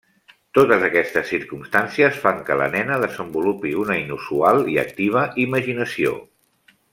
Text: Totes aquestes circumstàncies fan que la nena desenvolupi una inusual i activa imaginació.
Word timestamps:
Totes 0.57 0.85
aquestes 0.85 1.27
circumstàncies 1.33 2.17
fan 2.23 2.41
que 2.49 2.57
la 2.61 2.69
nena 2.77 2.97
desenvolupi 3.03 3.75
una 3.83 3.99
inusual 4.05 4.65
i 4.77 4.81
activa 4.85 5.27
imaginació. 5.49 6.17